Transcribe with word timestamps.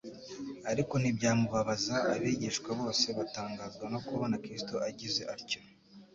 ariko 0.71 0.93
ntibyamubabaza. 0.97 1.95
Abigishwa 2.13 2.69
bose 2.79 3.05
batangazwa 3.17 3.85
no 3.93 3.99
kubona 4.07 4.35
Kristo 4.43 4.73
agize 4.89 5.21
atyo. 5.33 5.59